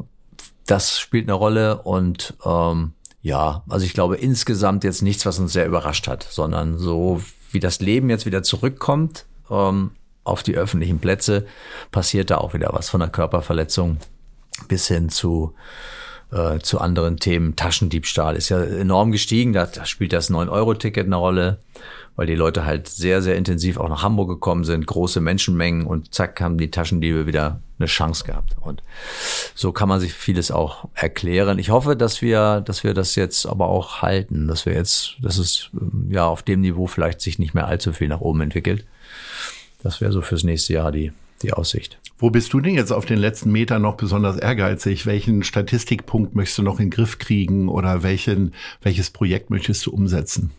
das 0.66 0.98
spielt 0.98 1.28
eine 1.28 1.34
Rolle 1.34 1.82
und 1.82 2.34
ähm, 2.44 2.92
ja, 3.20 3.62
also 3.68 3.84
ich 3.86 3.94
glaube 3.94 4.16
insgesamt 4.16 4.84
jetzt 4.84 5.02
nichts, 5.02 5.26
was 5.26 5.38
uns 5.38 5.52
sehr 5.52 5.66
überrascht 5.66 6.08
hat, 6.08 6.26
sondern 6.28 6.78
so 6.78 7.22
wie 7.50 7.60
das 7.60 7.80
Leben 7.80 8.10
jetzt 8.10 8.26
wieder 8.26 8.42
zurückkommt 8.42 9.26
ähm, 9.50 9.92
auf 10.24 10.42
die 10.42 10.56
öffentlichen 10.56 10.98
Plätze, 10.98 11.46
passiert 11.90 12.30
da 12.30 12.38
auch 12.38 12.54
wieder 12.54 12.70
was 12.72 12.90
von 12.90 13.00
der 13.00 13.10
Körperverletzung 13.10 13.98
bis 14.68 14.88
hin 14.88 15.08
zu 15.08 15.54
äh, 16.32 16.58
zu 16.60 16.80
anderen 16.80 17.18
Themen. 17.18 17.56
Taschendiebstahl 17.56 18.36
ist 18.36 18.48
ja 18.48 18.62
enorm 18.62 19.12
gestiegen. 19.12 19.52
Da, 19.52 19.66
da 19.66 19.84
spielt 19.84 20.12
das 20.12 20.30
9-Euro-Ticket 20.30 21.06
eine 21.06 21.16
Rolle, 21.16 21.58
weil 22.16 22.26
die 22.26 22.34
Leute 22.34 22.64
halt 22.64 22.88
sehr, 22.88 23.22
sehr 23.22 23.36
intensiv 23.36 23.78
auch 23.78 23.88
nach 23.88 24.02
Hamburg 24.02 24.28
gekommen 24.28 24.64
sind, 24.64 24.86
große 24.86 25.20
Menschenmengen 25.20 25.86
und 25.86 26.14
zack 26.14 26.40
haben 26.40 26.58
die 26.58 26.70
Taschendiebe 26.70 27.26
wieder 27.26 27.60
eine 27.78 27.86
Chance 27.86 28.24
gehabt. 28.24 28.56
Und 28.60 28.82
so 29.54 29.72
kann 29.72 29.88
man 29.88 30.00
sich 30.00 30.12
vieles 30.12 30.50
auch 30.50 30.88
erklären. 30.94 31.58
Ich 31.58 31.70
hoffe, 31.70 31.96
dass 31.96 32.22
wir, 32.22 32.60
dass 32.60 32.84
wir 32.84 32.94
das 32.94 33.14
jetzt 33.14 33.46
aber 33.46 33.68
auch 33.68 34.02
halten, 34.02 34.46
dass 34.46 34.66
wir 34.66 34.74
jetzt, 34.74 35.16
dass 35.20 35.38
es 35.38 35.70
ja 36.08 36.26
auf 36.26 36.42
dem 36.42 36.60
Niveau 36.60 36.86
vielleicht 36.86 37.20
sich 37.20 37.38
nicht 37.38 37.54
mehr 37.54 37.66
allzu 37.66 37.92
viel 37.92 38.08
nach 38.08 38.20
oben 38.20 38.42
entwickelt. 38.42 38.84
Das 39.82 40.00
wäre 40.00 40.12
so 40.12 40.22
fürs 40.22 40.44
nächste 40.44 40.74
Jahr 40.74 40.92
die, 40.92 41.12
die 41.42 41.52
Aussicht. 41.52 41.98
Wo 42.18 42.30
bist 42.30 42.52
du 42.52 42.60
denn 42.60 42.74
jetzt 42.74 42.92
auf 42.92 43.04
den 43.04 43.18
letzten 43.18 43.50
Metern 43.50 43.82
noch 43.82 43.96
besonders 43.96 44.36
ehrgeizig? 44.36 45.06
Welchen 45.06 45.42
Statistikpunkt 45.42 46.34
möchtest 46.34 46.58
du 46.58 46.62
noch 46.62 46.78
in 46.78 46.86
den 46.86 46.90
Griff 46.90 47.18
kriegen 47.18 47.68
oder 47.68 48.02
welchen, 48.02 48.54
welches 48.82 49.10
Projekt 49.10 49.50
möchtest 49.50 49.86
du 49.86 49.90
umsetzen? 49.92 50.50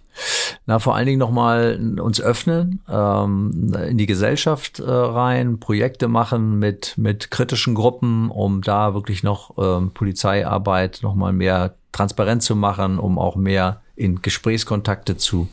Na, 0.65 0.79
vor 0.79 0.95
allen 0.95 1.07
Dingen 1.07 1.19
nochmal 1.19 1.97
uns 1.99 2.21
öffnen, 2.21 2.81
ähm, 2.87 3.73
in 3.89 3.97
die 3.97 4.05
Gesellschaft 4.05 4.79
äh, 4.79 4.83
rein, 4.89 5.59
Projekte 5.59 6.07
machen 6.07 6.59
mit, 6.59 6.93
mit 6.97 7.31
kritischen 7.31 7.75
Gruppen, 7.75 8.29
um 8.29 8.61
da 8.61 8.93
wirklich 8.93 9.23
noch 9.23 9.57
ähm, 9.57 9.91
Polizeiarbeit 9.91 10.99
nochmal 11.01 11.33
mehr 11.33 11.75
transparent 11.91 12.43
zu 12.43 12.55
machen, 12.55 12.99
um 12.99 13.17
auch 13.17 13.35
mehr 13.35 13.81
in 13.95 14.21
Gesprächskontakte 14.21 15.17
zu 15.17 15.49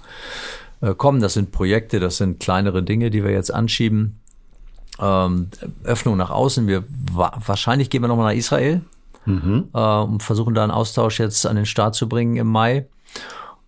äh, 0.81 0.95
kommen. 0.95 1.21
Das 1.21 1.35
sind 1.35 1.53
Projekte, 1.53 2.01
das 2.01 2.19
sind 2.19 2.41
kleinere 2.41 2.83
Dinge, 2.83 3.11
die 3.11 3.25
wir 3.25 3.33
jetzt 3.33 3.53
anschieben 3.53 4.20
ähm, 5.01 5.49
Öffnung 5.85 6.17
nach 6.17 6.31
außen. 6.31 6.67
Wir 6.67 6.85
wahrscheinlich 7.13 7.91
gehen 7.91 8.03
wir 8.03 8.09
nochmal 8.09 8.33
nach 8.33 8.39
Israel 8.39 8.83
mhm. 9.25 9.69
äh, 9.73 9.79
und 9.79 10.23
versuchen 10.23 10.55
da 10.55 10.63
einen 10.63 10.73
Austausch 10.73 11.21
jetzt 11.21 11.47
an 11.47 11.57
den 11.57 11.67
Start 11.67 11.95
zu 11.95 12.09
bringen 12.09 12.37
im 12.37 12.47
Mai. 12.47 12.87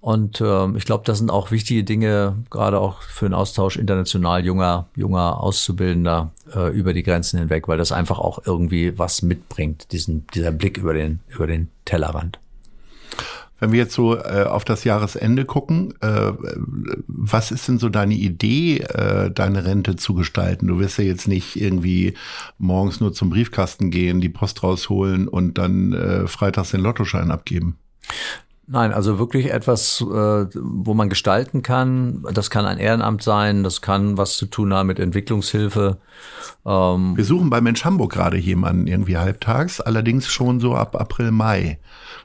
Und 0.00 0.40
äh, 0.40 0.68
ich 0.76 0.84
glaube, 0.84 1.04
das 1.06 1.18
sind 1.18 1.30
auch 1.30 1.52
wichtige 1.52 1.84
Dinge, 1.84 2.34
gerade 2.50 2.80
auch 2.80 3.02
für 3.02 3.26
einen 3.26 3.34
Austausch 3.34 3.76
international 3.76 4.44
junger, 4.44 4.86
junger 4.96 5.40
Auszubildender 5.40 6.32
äh, 6.52 6.76
über 6.76 6.92
die 6.92 7.04
Grenzen 7.04 7.38
hinweg, 7.38 7.68
weil 7.68 7.78
das 7.78 7.92
einfach 7.92 8.18
auch 8.18 8.40
irgendwie 8.44 8.98
was 8.98 9.22
mitbringt, 9.22 9.92
diesen, 9.92 10.26
dieser 10.34 10.50
Blick 10.50 10.76
über 10.76 10.92
den, 10.92 11.20
über 11.28 11.46
den 11.46 11.68
Tellerrand. 11.84 12.40
Wenn 13.62 13.70
wir 13.70 13.78
jetzt 13.78 13.94
so 13.94 14.16
äh, 14.16 14.42
auf 14.42 14.64
das 14.64 14.82
Jahresende 14.82 15.44
gucken, 15.44 15.94
äh, 16.00 16.32
was 17.06 17.52
ist 17.52 17.68
denn 17.68 17.78
so 17.78 17.90
deine 17.90 18.14
Idee, 18.14 18.78
äh, 18.78 19.30
deine 19.30 19.64
Rente 19.64 19.94
zu 19.94 20.14
gestalten? 20.14 20.66
Du 20.66 20.80
wirst 20.80 20.98
ja 20.98 21.04
jetzt 21.04 21.28
nicht 21.28 21.54
irgendwie 21.54 22.14
morgens 22.58 22.98
nur 22.98 23.12
zum 23.12 23.30
Briefkasten 23.30 23.92
gehen, 23.92 24.20
die 24.20 24.30
Post 24.30 24.64
rausholen 24.64 25.28
und 25.28 25.58
dann 25.58 25.92
äh, 25.92 26.26
freitags 26.26 26.72
den 26.72 26.80
Lottoschein 26.80 27.30
abgeben. 27.30 27.76
Nein, 28.68 28.92
also 28.92 29.18
wirklich 29.18 29.52
etwas, 29.52 30.00
äh, 30.00 30.04
wo 30.54 30.94
man 30.94 31.08
gestalten 31.08 31.62
kann. 31.62 32.24
Das 32.32 32.48
kann 32.48 32.64
ein 32.64 32.78
Ehrenamt 32.78 33.22
sein, 33.22 33.64
das 33.64 33.82
kann 33.82 34.16
was 34.16 34.36
zu 34.36 34.46
tun 34.46 34.72
haben 34.72 34.86
mit 34.86 35.00
Entwicklungshilfe. 35.00 35.98
Ähm 36.64 37.16
Wir 37.16 37.24
suchen 37.24 37.50
bei 37.50 37.60
Mensch 37.60 37.84
Hamburg 37.84 38.12
gerade 38.12 38.36
jemanden 38.36 38.86
irgendwie 38.86 39.18
halbtags, 39.18 39.80
allerdings 39.80 40.28
schon 40.28 40.60
so 40.60 40.74
ab 40.74 40.94
April, 40.94 41.32
Mai. 41.32 41.78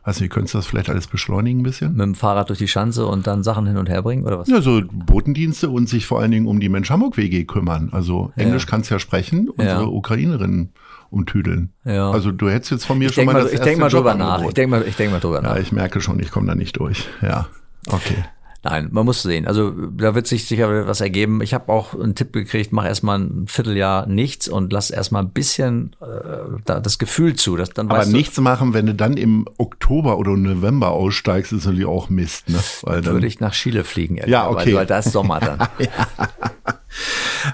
Weiß 0.06 0.22
nicht, 0.22 0.32
könntest 0.32 0.53
du 0.53 0.60
das 0.60 0.67
vielleicht 0.67 0.89
alles 0.89 1.08
beschleunigen 1.08 1.62
ein 1.62 1.63
bisschen? 1.63 1.94
Mit 1.94 2.06
dem 2.06 2.15
Fahrrad 2.15 2.50
durch 2.50 2.60
die 2.60 2.67
Schanze 2.67 3.08
und 3.08 3.25
dann 3.25 3.44
Sachen 3.44 3.65
hin 3.65 3.77
und 3.77 3.89
her 3.89 4.03
bringen 4.03 4.24
oder 4.24 4.39
was? 4.39 4.48
Ja, 4.48 4.62
so 4.62 4.82
Botendienste 4.89 5.70
und 5.70 5.89
sich 5.89 6.06
vor 6.06 6.22
allen 6.22 6.32
Dingen 6.32 6.48
um 6.48 6.60
die 6.60 6.70
Mensch 6.70 6.89
Hamburg 6.91 7.17
WG 7.17 7.46
kümmern. 7.46 7.89
Also 7.91 8.32
Englisch 8.36 8.63
ja. 8.63 8.70
kannst 8.70 8.91
ja 8.91 9.00
sprechen, 9.00 9.50
unsere 9.50 9.82
ja. 9.82 9.88
Ukrainerin 9.88 10.70
umtüdeln. 11.09 11.73
Ja. 11.85 12.11
Also 12.11 12.31
du 12.31 12.49
hättest 12.49 12.71
jetzt 12.71 12.85
von 12.85 12.97
mir 12.97 13.09
ich 13.09 13.15
schon 13.15 13.25
mal, 13.25 13.33
mal 13.33 13.43
das 13.43 13.53
Ich 13.53 13.59
denke 13.59 13.81
mal 13.81 13.89
drüber 13.89 14.15
nach. 14.15 14.41
Ich 14.43 14.53
denke 14.53 14.71
mal, 14.71 14.87
ich 14.87 14.95
denk 14.95 15.11
mal 15.11 15.19
drüber 15.19 15.41
nach. 15.41 15.55
Ja, 15.55 15.61
ich 15.61 15.71
merke 15.71 16.01
schon, 16.01 16.19
ich 16.19 16.31
komme 16.31 16.47
da 16.47 16.55
nicht 16.55 16.77
durch. 16.77 17.07
Ja, 17.21 17.47
okay. 17.87 18.25
Nein, 18.63 18.89
man 18.91 19.05
muss 19.05 19.21
sehen. 19.21 19.47
Also 19.47 19.69
da 19.71 20.13
wird 20.13 20.27
sich 20.27 20.45
sicher 20.45 20.87
was 20.87 20.99
ergeben. 20.99 21.41
Ich 21.41 21.53
habe 21.53 21.71
auch 21.71 21.93
einen 21.93 22.15
Tipp 22.15 22.33
gekriegt, 22.33 22.73
mach 22.73 22.85
erstmal 22.85 23.19
ein 23.19 23.47
Vierteljahr 23.47 24.07
nichts 24.07 24.49
und 24.49 24.73
lass 24.73 24.89
erstmal 24.89 25.23
ein 25.23 25.29
bisschen 25.29 25.95
äh, 26.01 26.59
da, 26.65 26.81
das 26.81 26.97
Gefühl 26.97 27.35
zu. 27.35 27.55
Dass 27.55 27.69
dann 27.69 27.89
Aber 27.89 28.05
nichts 28.05 28.35
du, 28.35 28.41
machen, 28.41 28.73
wenn 28.73 28.85
du 28.85 28.93
dann 28.93 29.15
im 29.15 29.47
Oktober 29.57 30.17
oder 30.17 30.35
November 30.35 30.91
aussteigst, 30.91 31.53
ist 31.53 31.65
natürlich 31.65 31.85
auch 31.85 32.09
Mist. 32.09 32.49
Ne? 32.49 32.59
Weil 32.81 33.01
dann, 33.01 33.13
würde 33.13 33.27
ich 33.27 33.39
nach 33.39 33.53
Chile 33.53 33.85
fliegen. 33.85 34.19
Ja, 34.27 34.49
okay. 34.49 34.67
Weil, 34.67 34.75
weil 34.75 34.85
da 34.85 34.99
ist 34.99 35.11
Sommer 35.13 35.39
dann. 35.39 35.59
ja. 35.79 35.89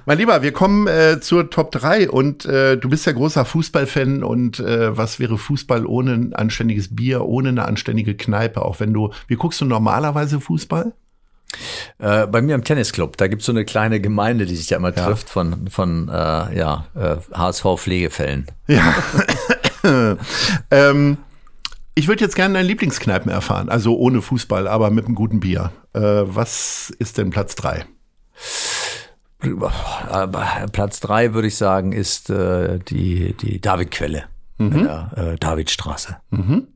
Mein 0.06 0.18
Lieber, 0.18 0.42
wir 0.42 0.52
kommen 0.52 0.88
äh, 0.88 1.20
zur 1.20 1.50
Top 1.50 1.72
3 1.72 2.10
und 2.10 2.46
äh, 2.46 2.78
du 2.78 2.90
bist 2.90 3.06
ja 3.06 3.12
großer 3.12 3.46
Fußballfan 3.46 4.24
und 4.24 4.60
äh, 4.60 4.96
was 4.96 5.20
wäre 5.20 5.38
Fußball 5.38 5.86
ohne 5.86 6.14
ein 6.14 6.34
anständiges 6.34 6.96
Bier, 6.96 7.26
ohne 7.26 7.50
eine 7.50 7.66
anständige 7.66 8.16
Kneipe, 8.16 8.64
auch 8.64 8.80
wenn 8.80 8.94
du, 8.94 9.12
wie 9.28 9.36
guckst 9.36 9.62
du 9.62 9.66
normalerweise 9.66 10.40
Fußball? 10.40 10.94
Äh, 12.00 12.28
bei 12.28 12.42
mir 12.42 12.56
im 12.56 12.64
Tennisclub, 12.64 13.18
da 13.18 13.28
gibt's 13.28 13.46
so 13.46 13.52
eine 13.52 13.66
kleine 13.66 14.00
Gemeinde, 14.00 14.46
die 14.46 14.56
sich 14.56 14.70
ja 14.70 14.78
immer 14.78 14.96
ja. 14.96 15.06
trifft 15.06 15.30
von, 15.30 15.68
von 15.68 16.10
äh, 16.10 16.58
ja, 16.58 16.88
äh, 16.96 17.18
HSV-Pflegefällen. 17.34 18.48
Ja. 18.68 18.96
ähm, 20.72 21.18
ich 21.96 22.08
würde 22.08 22.24
jetzt 22.24 22.36
gerne 22.36 22.56
deine 22.56 22.68
Lieblingskneipen 22.68 23.32
erfahren, 23.32 23.70
also 23.70 23.96
ohne 23.98 24.22
Fußball, 24.22 24.68
aber 24.68 24.90
mit 24.90 25.06
einem 25.06 25.16
guten 25.16 25.40
Bier. 25.40 25.72
Äh, 25.94 26.00
was 26.02 26.92
ist 26.98 27.18
denn 27.18 27.30
Platz 27.30 27.56
3? 27.56 27.86
Platz 30.72 31.00
3 31.02 31.34
würde 31.34 31.48
ich 31.48 31.58
sagen, 31.58 31.92
ist 31.92 32.30
äh, 32.30 32.80
die, 32.80 33.34
die 33.34 33.60
David-Quelle 33.60 34.24
mhm. 34.58 34.84
der 34.84 35.12
äh, 35.16 35.36
Davidstraße. 35.38 36.18
Mhm. 36.32 36.68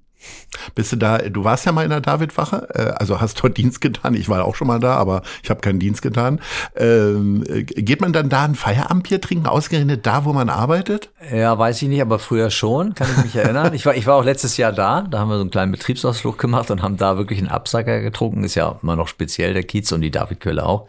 Bist 0.76 0.92
du 0.92 0.96
da, 0.96 1.18
du 1.20 1.44
warst 1.44 1.66
ja 1.66 1.72
mal 1.72 1.84
in 1.84 1.90
der 1.90 2.02
Davidwache, 2.02 2.68
äh, 2.74 2.94
also 2.98 3.22
hast 3.22 3.42
dort 3.44 3.58
Dienst 3.58 3.82
getan. 3.82 4.16
Ich 4.16 4.30
war 4.30 4.44
auch 4.46 4.56
schon 4.56 4.68
mal 4.68 4.80
da, 4.80 4.96
aber 4.96 5.22
ich 5.44 5.50
habe 5.50 5.62
keinen 5.62 5.80
Dienst 5.80 6.02
getan. 6.02 6.42
Ähm, 6.76 7.44
geht 7.66 8.02
man 8.02 8.14
dann 8.14 8.30
da 8.30 8.44
ein 8.44 8.56
Feierabendbier 8.56 9.22
trinken, 9.22 9.48
ausgerechnet 9.48 10.06
da, 10.06 10.26
wo 10.26 10.34
man 10.34 10.50
arbeitet? 10.50 11.10
Ja, 11.32 11.58
weiß 11.58 11.82
ich 11.82 11.88
nicht, 11.88 12.02
aber 12.02 12.20
früher 12.20 12.50
schon, 12.50 12.96
kann 12.96 13.08
ich 13.16 13.24
mich 13.26 13.36
erinnern. 13.36 13.74
Ich 13.74 13.86
war, 13.86 13.96
ich 13.96 14.08
war 14.08 14.16
auch 14.16 14.24
letztes 14.24 14.58
Jahr 14.58 14.72
da, 14.72 15.02
da 15.02 15.20
haben 15.20 15.30
wir 15.30 15.36
so 15.36 15.42
einen 15.42 15.52
kleinen 15.52 15.72
Betriebsausflug 15.72 16.38
gemacht 16.38 16.72
und 16.72 16.82
haben 16.82 16.98
da 16.98 17.18
wirklich 17.18 17.40
einen 17.40 17.50
Absacker 17.50 18.02
getrunken. 18.02 18.44
Ist 18.44 18.56
ja 18.56 18.78
immer 18.82 18.96
noch 18.96 19.08
speziell 19.08 19.54
der 19.54 19.64
Kiez 19.64 19.92
und 19.92 20.02
die 20.02 20.12
Davidquelle 20.12 20.66
auch. 20.66 20.88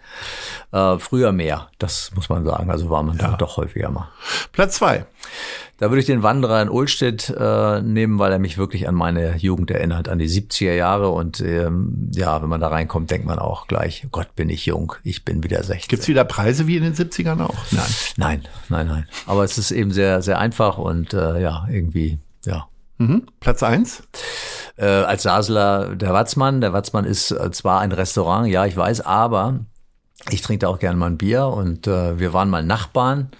Äh, 0.73 0.99
früher 0.99 1.33
mehr, 1.33 1.69
das 1.79 2.11
muss 2.15 2.29
man 2.29 2.45
sagen. 2.45 2.71
Also 2.71 2.91
war 2.91 3.03
man 3.03 3.19
ja. 3.19 3.31
da 3.31 3.37
doch 3.37 3.57
häufiger 3.57 3.91
mal. 3.91 4.09
Platz 4.53 4.77
zwei. 4.77 5.07
Da 5.79 5.91
würde 5.91 6.01
ich 6.01 6.07
den 6.07 6.25
Wanderer 6.25 6.61
in 6.61 6.69
Ohlstedt 6.69 7.33
äh, 7.39 7.81
nehmen, 7.81 8.19
weil 8.19 8.33
er 8.33 8.41
mich 8.41 8.59
wirklich 8.59 8.89
an 8.89 8.97
meine 8.97 9.37
Jugend 9.37 9.71
erinnert, 9.71 10.09
an 10.09 10.19
die 10.19 10.29
70er 10.29 10.75
Jahre. 10.75 11.11
Und 11.11 11.41
ähm, 11.41 12.11
ja, 12.13 12.43
wenn 12.43 12.49
man 12.49 12.61
da 12.61 12.67
reinkommt, 12.67 13.13
denkt 13.13 13.27
man 13.27 13.39
auch 13.39 13.69
gleich, 13.69 14.09
Gott, 14.11 14.35
bin 14.35 14.51
ich 14.51 14.67
jung, 14.67 14.95
ich 15.05 15.25
bin 15.25 15.45
wieder 15.45 15.63
16. 15.63 15.89
Gibt's 15.89 16.09
wieder 16.09 16.25
Preise 16.25 16.67
wie 16.67 16.79
in 16.79 16.83
den 16.83 16.95
70ern 16.95 17.41
auch? 17.45 17.55
Nein. 17.71 17.87
Nein, 18.17 18.43
nein, 18.69 18.87
nein. 18.89 19.07
Aber 19.27 19.45
es 19.45 19.57
ist 19.57 19.71
eben 19.71 19.93
sehr, 19.93 20.21
sehr 20.21 20.41
einfach 20.41 20.79
und 20.79 21.15
äh, 21.15 21.41
ja, 21.41 21.69
irgendwie, 21.71 22.19
ja. 22.45 22.67
Mhm. 22.99 23.27
Platz 23.39 23.63
eins? 23.63 24.03
Äh, 24.77 24.87
als 24.87 25.23
Sasler 25.23 25.95
der 25.95 26.13
Watzmann. 26.13 26.61
Der 26.61 26.73
Watzmann 26.73 27.05
ist 27.05 27.31
äh, 27.31 27.53
zwar 27.53 27.81
ein 27.81 27.93
Restaurant, 27.93 28.49
ja, 28.49 28.67
ich 28.67 28.77
weiß, 28.77 29.03
aber 29.03 29.61
ich 30.31 30.43
trinke 30.43 30.67
da 30.67 30.69
auch 30.69 30.81
gerne 30.81 30.99
mal 30.99 31.07
ein 31.07 31.19
Bier 31.19 31.47
und 31.47 31.87
äh, 31.87 32.19
wir 32.19 32.33
waren 32.33 32.51
mal 32.51 32.65
Nachbarn 32.65 33.31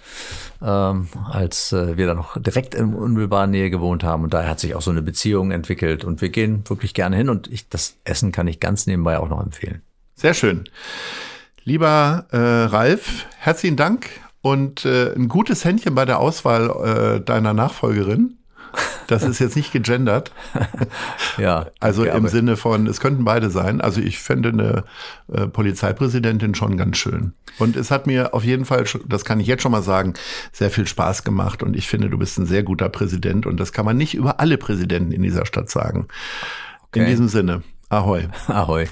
ähm, 0.61 1.07
als 1.31 1.71
äh, 1.71 1.97
wir 1.97 2.07
da 2.07 2.13
noch 2.13 2.41
direkt 2.41 2.75
in 2.75 2.93
unmittelbarer 2.93 3.47
Nähe 3.47 3.69
gewohnt 3.69 4.03
haben. 4.03 4.23
Und 4.23 4.33
daher 4.33 4.49
hat 4.49 4.59
sich 4.59 4.75
auch 4.75 4.81
so 4.81 4.91
eine 4.91 5.01
Beziehung 5.01 5.51
entwickelt. 5.51 6.03
Und 6.03 6.21
wir 6.21 6.29
gehen 6.29 6.63
wirklich 6.67 6.93
gerne 6.93 7.15
hin. 7.15 7.29
Und 7.29 7.47
ich, 7.51 7.69
das 7.69 7.97
Essen 8.03 8.31
kann 8.31 8.47
ich 8.47 8.59
ganz 8.59 8.87
nebenbei 8.87 9.19
auch 9.19 9.29
noch 9.29 9.41
empfehlen. 9.41 9.81
Sehr 10.15 10.33
schön. 10.33 10.65
Lieber 11.63 12.25
äh, 12.31 12.37
Ralf, 12.37 13.25
herzlichen 13.37 13.75
Dank 13.75 14.09
und 14.41 14.85
äh, 14.85 15.13
ein 15.13 15.27
gutes 15.27 15.65
Händchen 15.65 15.95
bei 15.95 16.05
der 16.05 16.19
Auswahl 16.19 17.17
äh, 17.17 17.21
deiner 17.21 17.53
Nachfolgerin. 17.53 18.38
Das 19.09 19.23
ist 19.23 19.39
jetzt 19.39 19.55
nicht 19.55 19.71
gegendert. 19.71 20.31
ja. 21.39 21.65
Also 21.79 22.03
im 22.03 22.27
Sinne 22.27 22.57
von, 22.57 22.85
es 22.85 22.99
könnten 22.99 23.25
beide 23.25 23.49
sein. 23.49 23.81
Also 23.81 24.01
ich 24.01 24.19
fände 24.19 24.49
eine 24.49 24.83
äh, 25.33 25.47
Polizeipräsidentin 25.47 26.53
schon 26.53 26.77
ganz 26.77 26.97
schön. 26.97 27.33
Und 27.57 27.75
es 27.75 27.89
hat 27.89 28.05
mir 28.05 28.35
auf 28.35 28.43
jeden 28.43 28.65
Fall, 28.65 28.83
das 29.07 29.25
kann 29.25 29.39
ich 29.39 29.47
jetzt 29.47 29.63
schon 29.63 29.71
mal 29.71 29.81
sagen, 29.81 30.13
sehr 30.51 30.69
viel 30.69 30.85
Spaß 30.85 31.23
gemacht. 31.23 31.63
Und 31.63 31.75
ich 31.75 31.87
finde, 31.87 32.11
du 32.11 32.19
bist 32.19 32.37
ein 32.37 32.45
sehr 32.45 32.61
guter 32.61 32.87
Präsident. 32.87 33.47
Und 33.47 33.59
das 33.59 33.73
kann 33.73 33.83
man 33.83 33.97
nicht 33.97 34.13
über 34.13 34.39
alle 34.39 34.59
Präsidenten 34.59 35.11
in 35.11 35.23
dieser 35.23 35.47
Stadt 35.47 35.71
sagen. 35.71 36.07
Okay. 36.89 36.99
In 36.99 37.05
diesem 37.07 37.29
Sinne, 37.29 37.63
ahoi. 37.89 38.27
Ahoi. 38.47 38.85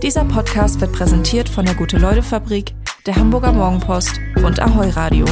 Dieser 0.00 0.24
Podcast 0.24 0.80
wird 0.80 0.92
präsentiert 0.92 1.48
von 1.48 1.64
der 1.64 1.74
Gute-Leute-Fabrik, 1.74 2.72
der 3.04 3.16
Hamburger 3.16 3.52
Morgenpost 3.52 4.20
und 4.44 4.60
Ahoi 4.60 4.90
Radio. 4.90 5.26